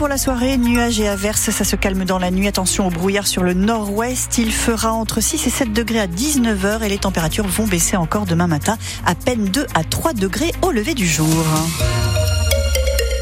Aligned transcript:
pour 0.00 0.08
la 0.08 0.16
soirée, 0.16 0.56
nuages 0.56 0.98
et 0.98 1.08
averses, 1.08 1.50
ça 1.50 1.62
se 1.62 1.76
calme 1.76 2.06
dans 2.06 2.18
la 2.18 2.30
nuit. 2.30 2.48
Attention 2.48 2.86
au 2.86 2.90
brouillard 2.90 3.26
sur 3.26 3.42
le 3.42 3.52
nord-ouest. 3.52 4.38
Il 4.38 4.50
fera 4.50 4.94
entre 4.94 5.20
6 5.20 5.46
et 5.46 5.50
7 5.50 5.74
degrés 5.74 6.00
à 6.00 6.06
19h 6.06 6.82
et 6.82 6.88
les 6.88 6.96
températures 6.96 7.46
vont 7.46 7.66
baisser 7.66 7.98
encore 7.98 8.24
demain 8.24 8.46
matin, 8.46 8.78
à 9.04 9.14
peine 9.14 9.44
2 9.44 9.66
à 9.74 9.84
3 9.84 10.14
degrés 10.14 10.52
au 10.62 10.70
lever 10.70 10.94
du 10.94 11.06
jour. 11.06 11.44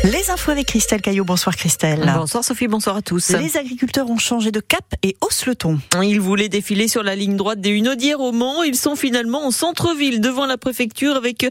Les 0.04 0.30
infos 0.30 0.52
avec 0.52 0.66
Christelle 0.66 1.02
Caillot. 1.02 1.24
Bonsoir 1.24 1.56
Christelle. 1.56 2.12
Bonsoir 2.14 2.44
Sophie, 2.44 2.68
bonsoir 2.68 2.96
à 2.96 3.02
tous. 3.02 3.30
Les 3.30 3.56
agriculteurs 3.56 4.08
ont 4.08 4.16
changé 4.16 4.52
de 4.52 4.60
cap 4.60 4.84
et 5.02 5.16
haussent 5.20 5.46
le 5.46 5.56
ton. 5.56 5.80
Ils 6.00 6.20
voulaient 6.20 6.48
défiler 6.48 6.86
sur 6.86 7.02
la 7.02 7.16
ligne 7.16 7.36
droite 7.36 7.60
des 7.60 7.70
Hunaudières 7.70 8.20
au 8.20 8.30
Mans. 8.30 8.62
Ils 8.62 8.76
sont 8.76 8.94
finalement 8.94 9.44
en 9.44 9.50
centre-ville 9.50 10.20
devant 10.20 10.46
la 10.46 10.56
préfecture 10.56 11.16
avec 11.16 11.46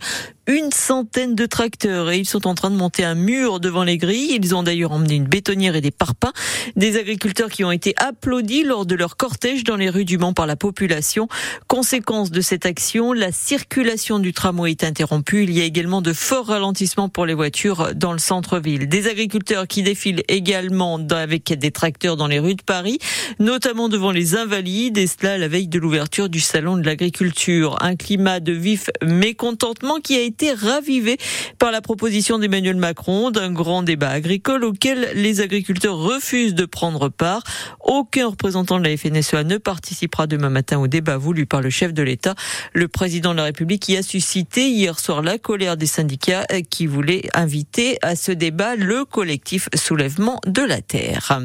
une 0.48 0.72
centaine 0.72 1.36
de 1.36 1.46
tracteurs 1.46 2.10
et 2.10 2.20
ils 2.20 2.28
sont 2.28 2.48
en 2.48 2.56
train 2.56 2.70
de 2.70 2.78
monter 2.78 3.04
un 3.04 3.16
mur 3.16 3.60
devant 3.60 3.84
les 3.84 3.98
grilles. 3.98 4.40
Ils 4.42 4.56
ont 4.56 4.64
d'ailleurs 4.64 4.94
emmené 4.94 5.16
une 5.16 5.28
bétonnière 5.28 5.76
et 5.76 5.82
des 5.82 5.92
parpaings. 5.92 6.32
Des 6.78 6.98
agriculteurs 6.98 7.50
qui 7.50 7.66
ont 7.66 7.72
été 7.72 7.94
applaudis 7.98 8.64
lors 8.64 8.86
de 8.86 8.96
leur 8.96 9.18
cortège 9.18 9.66
dans 9.66 9.76
les 9.76 9.90
rues 9.90 10.06
du 10.06 10.18
Mans 10.18 10.34
par 10.34 10.48
la 10.48 10.56
population. 10.56 11.28
Conséquence 11.68 12.32
de 12.32 12.40
cette 12.40 12.66
action, 12.66 13.12
la 13.12 13.34
circulation 13.34 14.20
du 14.20 14.32
tramway 14.32 14.72
est 14.72 14.86
interrompue. 14.86 15.44
Il 15.44 15.52
y 15.52 15.60
a 15.60 15.66
également 15.66 16.02
de 16.02 16.14
forts 16.14 16.48
ralentissements 16.48 17.10
pour 17.10 17.26
les 17.26 17.34
voitures 17.34 17.94
dans 17.94 18.14
le 18.14 18.20
Des 18.42 19.08
agriculteurs 19.08 19.68
qui 19.68 19.84
défilent 19.84 20.24
également 20.28 20.98
avec 21.10 21.52
des 21.52 21.72
tracteurs 21.72 22.16
dans 22.16 22.28
les 22.28 22.40
rues 22.40 22.56
de 22.56 22.64
Paris, 22.64 23.00
notamment 23.40 23.90
devant 23.90 24.12
les 24.12 24.36
Invalides 24.36 24.98
et 24.98 25.08
cela 25.08 25.34
à 25.34 25.38
la 25.38 25.48
veille 25.48 25.68
de 25.68 25.80
l'ouverture 25.80 26.30
du 26.30 26.40
salon 26.40 26.78
de 26.78 26.86
l'agriculture. 26.86 27.78
Un 27.82 27.96
climat 27.96 28.40
de 28.40 28.54
vif 28.54 28.90
mécontentement 29.04 30.00
qui 30.00 30.16
a 30.16 30.22
été 30.22 30.38
été 30.38 30.54
ravivé 30.54 31.18
par 31.58 31.72
la 31.72 31.82
proposition 31.82 32.38
d'Emmanuel 32.38 32.76
Macron 32.76 33.32
d'un 33.32 33.52
grand 33.52 33.82
débat 33.82 34.10
agricole 34.10 34.64
auquel 34.64 35.10
les 35.16 35.42
agriculteurs 35.42 35.98
refusent 35.98 36.54
de 36.54 36.66
prendre 36.66 37.10
part. 37.10 37.42
Aucun 37.80 38.28
représentant 38.28 38.80
de 38.80 38.88
la 38.88 38.96
FNSEA 38.96 39.44
ne 39.44 39.58
participera 39.58 40.28
demain 40.28 40.52
matin 40.52 40.78
au 40.78 40.86
débat 40.86 41.18
voulu 41.18 41.48
par 41.48 41.62
le 41.62 41.72
chef 41.72 41.92
de 41.92 42.04
l'État. 42.04 42.36
Le 42.74 42.88
président 42.88 43.32
de 43.32 43.38
la 43.38 43.46
République 43.46 43.90
y 43.90 43.98
a 43.98 44.04
suscité 44.04 44.70
hier 44.70 45.00
soir 45.00 45.24
la 45.24 45.40
colère 45.40 45.76
des 45.76 45.88
syndicats 45.88 46.46
qui 46.70 46.86
voulaient 46.86 47.24
inviter 47.34 47.98
à 48.04 48.16
ce 48.16 48.27
débat 48.32 48.76
le 48.76 49.06
collectif 49.06 49.70
Soulèvement 49.76 50.40
de 50.46 50.62
la 50.62 50.82
Terre. 50.82 51.40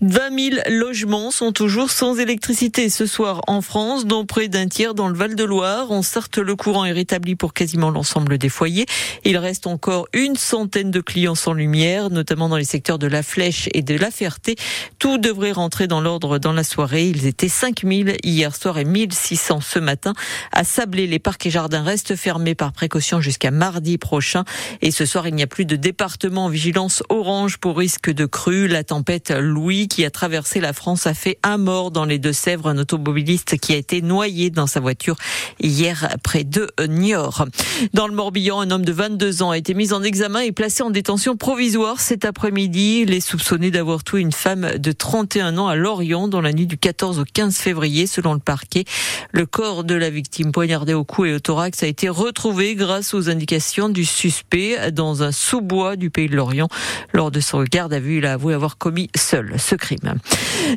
20 0.00 0.50
000 0.50 0.56
logements 0.70 1.30
sont 1.30 1.52
toujours 1.52 1.90
sans 1.90 2.18
électricité 2.18 2.88
ce 2.90 3.06
soir 3.06 3.40
en 3.46 3.60
France, 3.60 4.06
dont 4.06 4.26
près 4.26 4.48
d'un 4.48 4.68
tiers 4.68 4.94
dans 4.94 5.08
le 5.08 5.14
Val-de-Loire. 5.14 5.90
En 5.90 6.02
certes, 6.02 6.38
le 6.38 6.56
courant 6.56 6.84
est 6.84 6.92
rétabli 6.92 7.36
pour 7.36 7.52
quasiment 7.52 7.90
l'ensemble 7.90 8.38
des 8.38 8.48
foyers. 8.48 8.86
Il 9.24 9.36
reste 9.36 9.66
encore 9.66 10.06
une 10.12 10.36
centaine 10.36 10.90
de 10.90 11.00
clients 11.00 11.34
sans 11.34 11.52
lumière, 11.52 12.10
notamment 12.10 12.48
dans 12.48 12.56
les 12.56 12.64
secteurs 12.64 12.98
de 12.98 13.06
la 13.06 13.22
Flèche 13.22 13.68
et 13.74 13.82
de 13.82 13.94
la 13.96 14.10
Ferté. 14.10 14.56
Tout 14.98 15.18
devrait 15.18 15.52
rentrer 15.52 15.86
dans 15.86 16.00
l'ordre 16.00 16.38
dans 16.38 16.52
la 16.52 16.64
soirée. 16.64 17.08
Ils 17.08 17.26
étaient 17.26 17.48
5000 17.48 18.16
hier 18.22 18.54
soir 18.54 18.78
et 18.78 18.84
1600 18.84 19.60
ce 19.60 19.78
matin. 19.78 20.12
À 20.52 20.64
Sablé, 20.64 21.06
les 21.06 21.18
parcs 21.18 21.46
et 21.46 21.50
jardins 21.50 21.82
restent 21.82 22.16
fermés 22.16 22.54
par 22.54 22.72
précaution 22.72 23.20
jusqu'à 23.20 23.50
mardi 23.50 23.98
prochain. 23.98 24.44
Et 24.82 24.90
ce 24.90 25.06
soir, 25.06 25.26
il 25.26 25.34
n'y 25.34 25.42
a 25.42 25.46
plus 25.46 25.64
de 25.64 25.76
département 26.18 26.46
en 26.46 26.48
vigilance 26.48 27.04
orange 27.10 27.58
pour 27.58 27.78
risque 27.78 28.10
de 28.10 28.26
crue. 28.26 28.66
La 28.66 28.82
tempête 28.82 29.30
Louis 29.30 29.86
qui 29.86 30.04
a 30.04 30.10
traversé 30.10 30.58
la 30.58 30.72
France 30.72 31.06
a 31.06 31.14
fait 31.14 31.38
un 31.44 31.58
mort 31.58 31.92
dans 31.92 32.04
les 32.04 32.18
Deux-Sèvres, 32.18 32.66
un 32.66 32.78
automobiliste 32.78 33.56
qui 33.58 33.72
a 33.72 33.76
été 33.76 34.02
noyé 34.02 34.50
dans 34.50 34.66
sa 34.66 34.80
voiture 34.80 35.14
hier 35.60 36.16
près 36.24 36.42
de 36.42 36.72
Niort. 36.88 37.46
Dans 37.94 38.08
le 38.08 38.14
Morbihan, 38.14 38.58
un 38.60 38.72
homme 38.72 38.84
de 38.84 38.90
22 38.90 39.44
ans 39.44 39.50
a 39.50 39.58
été 39.58 39.74
mis 39.74 39.92
en 39.92 40.02
examen 40.02 40.40
et 40.40 40.50
placé 40.50 40.82
en 40.82 40.90
détention 40.90 41.36
provisoire 41.36 42.00
cet 42.00 42.24
après-midi. 42.24 43.02
Il 43.02 43.14
est 43.14 43.20
soupçonné 43.20 43.70
d'avoir 43.70 44.02
tué 44.02 44.20
une 44.20 44.32
femme 44.32 44.76
de 44.76 44.90
31 44.90 45.56
ans 45.56 45.68
à 45.68 45.76
Lorient 45.76 46.26
dans 46.26 46.40
la 46.40 46.52
nuit 46.52 46.66
du 46.66 46.78
14 46.78 47.20
au 47.20 47.24
15 47.32 47.56
février, 47.58 48.08
selon 48.08 48.34
le 48.34 48.40
parquet. 48.40 48.82
Le 49.30 49.46
corps 49.46 49.84
de 49.84 49.94
la 49.94 50.10
victime 50.10 50.50
poignardé 50.50 50.94
au 50.94 51.04
cou 51.04 51.26
et 51.26 51.34
au 51.34 51.38
thorax 51.38 51.84
a 51.84 51.86
été 51.86 52.08
retrouvé 52.08 52.74
grâce 52.74 53.14
aux 53.14 53.30
indications 53.30 53.88
du 53.88 54.04
suspect 54.04 54.90
dans 54.90 55.22
un 55.22 55.30
sous-bois 55.30 55.94
du 55.94 56.07
pays 56.10 56.28
de 56.28 56.36
Lorient. 56.36 56.68
Lors 57.12 57.30
de 57.30 57.40
son 57.40 57.62
garde 57.62 57.92
à 57.92 58.00
vue, 58.00 58.18
il 58.18 58.26
a 58.26 58.34
avoué 58.34 58.54
avoir 58.54 58.78
commis 58.78 59.10
seul 59.16 59.54
ce 59.58 59.74
crime. 59.74 60.14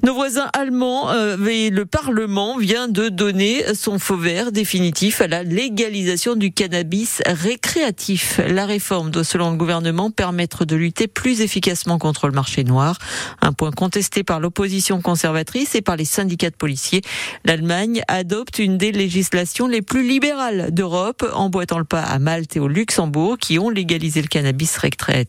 Nos 0.04 0.14
voisins 0.14 0.50
allemands 0.54 1.12
euh, 1.12 1.38
et 1.48 1.70
le 1.70 1.86
Parlement 1.86 2.58
vient 2.58 2.88
de 2.88 3.10
donner 3.10 3.64
son 3.74 4.00
feu 4.00 4.16
vert 4.16 4.52
définitif 4.52 5.22
à 5.22 5.28
la 5.28 5.44
légalisation 5.44 6.36
du 6.36 6.52
cannabis 6.52 7.22
récréatif. 7.26 8.40
La 8.48 8.66
réforme 8.66 9.12
doit, 9.12 9.24
selon 9.24 9.52
le 9.52 9.58
gouvernement, 9.58 10.12
permettre 10.12 10.66
de 10.66 10.76
lutter 10.76 11.08
plus 11.08 11.42
efficacement 11.42 11.98
contre 11.98 12.28
le 12.28 12.34
marché 12.34 12.64
noir. 12.64 12.98
Un 13.42 13.54
point 13.54 13.72
contesté 13.72 14.24
par 14.24 14.40
l'opposition 14.40 15.02
conservatrice 15.02 15.76
et 15.76 15.82
par 15.82 15.96
les 15.96 16.06
syndicats 16.06 16.50
de 16.50 16.56
policiers. 16.56 17.02
L'Allemagne 17.46 18.02
adopte 18.08 18.60
une 18.60 18.78
des 18.78 18.92
législations 18.92 19.68
les 19.68 19.82
plus 19.82 20.08
libérales 20.08 20.72
d'Europe, 20.72 21.26
emboîtant 21.34 21.80
le 21.80 21.86
pas 21.86 22.02
à 22.02 22.20
Malte 22.20 22.56
et 22.56 22.60
au 22.60 22.68
Luxembourg, 22.68 23.38
qui 23.38 23.60
ont 23.60 23.70
légalisé 23.70 24.22
le 24.22 24.28
cannabis 24.28 24.78
récréatif, 24.78 25.21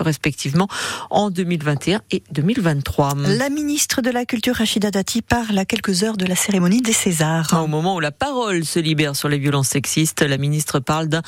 respectivement, 0.00 0.68
en 1.10 1.30
2021 1.30 2.02
et 2.10 2.22
2023. 2.32 3.14
La 3.36 3.48
ministre 3.48 4.02
de 4.02 4.10
la 4.10 4.24
Culture, 4.24 4.56
Rachida 4.56 4.90
Dati, 4.90 5.22
parle 5.22 5.58
à 5.58 5.64
quelques 5.64 6.02
heures 6.02 6.16
de 6.16 6.26
la 6.26 6.36
cérémonie 6.36 6.82
des 6.82 6.92
Césars. 6.92 7.58
Au 7.62 7.66
moment 7.66 7.96
où 7.96 8.00
la 8.00 8.12
parole 8.12 8.64
se 8.64 8.78
libère 8.78 9.16
sur 9.16 9.28
les 9.28 9.38
violences 9.38 9.68
sexistes, 9.68 10.22
la 10.22 10.38
ministre 10.38 10.80
parle 10.80 11.08
d'un 11.08 11.22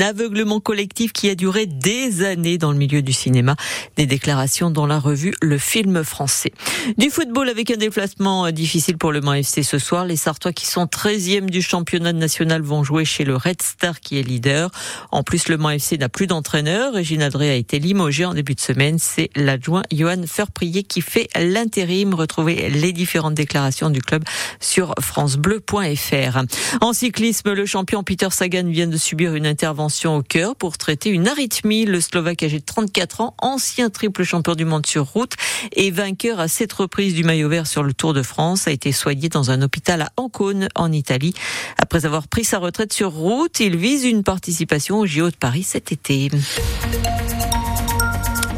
aveuglement 0.00 0.60
collectif 0.60 1.12
qui 1.12 1.28
a 1.28 1.34
duré 1.34 1.66
des 1.66 2.24
années 2.24 2.58
dans 2.58 2.72
le 2.72 2.78
milieu 2.78 3.02
du 3.02 3.12
cinéma. 3.12 3.56
Des 3.96 4.06
déclarations 4.06 4.70
dans 4.70 4.86
la 4.86 4.98
revue 4.98 5.34
Le 5.42 5.58
Film 5.58 6.04
Français. 6.04 6.52
Du 6.98 7.10
football 7.10 7.48
avec 7.48 7.70
un 7.70 7.76
déplacement 7.76 8.50
difficile 8.50 8.98
pour 8.98 9.12
le 9.12 9.20
Mans 9.20 9.34
FC 9.34 9.62
ce 9.62 9.78
soir. 9.78 10.04
Les 10.04 10.16
Sartois 10.16 10.52
qui 10.52 10.66
sont 10.66 10.84
13e 10.84 11.46
du 11.46 11.62
championnat 11.62 12.12
national 12.12 12.62
vont 12.62 12.84
jouer 12.84 13.04
chez 13.04 13.24
le 13.24 13.36
Red 13.36 13.62
Star 13.62 14.00
qui 14.00 14.18
est 14.18 14.22
leader. 14.22 14.70
En 15.10 15.22
plus, 15.22 15.48
le 15.48 15.56
Mans 15.56 15.70
FC 15.70 15.98
n'a 15.98 16.08
plus 16.08 16.26
d'entraîneur. 16.26 16.85
Régine 16.90 17.22
Adré 17.22 17.50
a 17.50 17.54
été 17.54 17.78
limogé 17.78 18.24
en 18.24 18.34
début 18.34 18.54
de 18.54 18.60
semaine. 18.60 18.98
C'est 18.98 19.30
l'adjoint 19.36 19.82
Johan 19.92 20.22
Ferprier 20.26 20.82
qui 20.82 21.00
fait 21.00 21.28
l'intérim. 21.36 22.14
Retrouvez 22.14 22.68
les 22.68 22.92
différentes 22.92 23.34
déclarations 23.34 23.90
du 23.90 24.00
club 24.00 24.24
sur 24.60 24.94
francebleu.fr. 25.00 26.38
En 26.80 26.92
cyclisme, 26.92 27.52
le 27.52 27.66
champion 27.66 28.02
Peter 28.02 28.28
Sagan 28.30 28.68
vient 28.68 28.86
de 28.86 28.96
subir 28.96 29.34
une 29.34 29.46
intervention 29.46 30.16
au 30.16 30.22
cœur 30.22 30.56
pour 30.56 30.78
traiter 30.78 31.10
une 31.10 31.28
arythmie. 31.28 31.84
Le 31.84 32.00
Slovaque 32.00 32.42
âgé 32.42 32.58
de 32.58 32.64
34 32.64 33.20
ans, 33.20 33.34
ancien 33.38 33.90
triple 33.90 34.24
champion 34.24 34.54
du 34.54 34.64
monde 34.64 34.86
sur 34.86 35.06
route 35.06 35.32
et 35.72 35.90
vainqueur 35.90 36.40
à 36.40 36.48
sept 36.48 36.72
reprises 36.72 37.14
du 37.14 37.24
maillot 37.24 37.48
vert 37.48 37.66
sur 37.66 37.82
le 37.82 37.94
Tour 37.94 38.14
de 38.14 38.22
France, 38.22 38.68
a 38.68 38.70
été 38.70 38.92
soigné 38.92 39.28
dans 39.28 39.50
un 39.50 39.62
hôpital 39.62 40.02
à 40.02 40.12
Ancône, 40.16 40.68
en 40.74 40.92
Italie. 40.92 41.34
Après 41.78 42.06
avoir 42.06 42.28
pris 42.28 42.44
sa 42.44 42.58
retraite 42.58 42.92
sur 42.92 43.12
route, 43.12 43.60
il 43.60 43.76
vise 43.76 44.04
une 44.04 44.22
participation 44.22 44.98
au 44.98 45.06
JO 45.06 45.30
de 45.30 45.36
Paris 45.36 45.62
cet 45.62 45.92
été. 45.92 46.30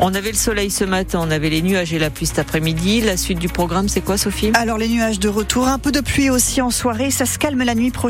On 0.00 0.14
avait 0.14 0.30
le 0.30 0.36
soleil 0.36 0.70
ce 0.70 0.84
matin, 0.84 1.19
on 1.20 1.30
avait 1.30 1.50
les 1.50 1.60
nuages 1.60 1.92
et 1.92 1.98
la 1.98 2.08
pluie 2.08 2.26
cet 2.26 2.38
après-midi. 2.38 3.00
La 3.00 3.16
suite 3.16 3.41
du 3.41 3.48
programme, 3.48 3.88
c'est 3.88 4.00
quoi, 4.00 4.16
Sophie? 4.16 4.52
Alors, 4.54 4.78
les 4.78 4.88
nuages 4.88 5.19
de 5.19 5.28
retour, 5.28 5.66
un 5.66 5.80
peu 5.80 5.91
de 5.91 6.00
pluie 6.00 6.30
aussi 6.30 6.62
en 6.62 6.70
soirée. 6.70 7.10
Ça 7.10 7.26
se 7.26 7.36
calme 7.36 7.64
la 7.64 7.74
nuit 7.74 7.91
prochaine. 7.91 8.08